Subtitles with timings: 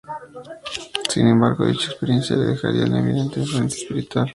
[1.11, 4.29] Sin embargo, dicha experiencia le dejaría una evidente influencia espiritual en sus obras.